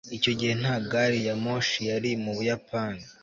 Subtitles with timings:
[0.17, 3.03] icyo gihe nta gari ya moshi yari mu buyapani